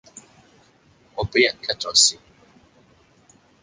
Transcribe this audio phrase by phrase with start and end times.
[1.13, 2.17] 我俾人 cut 左線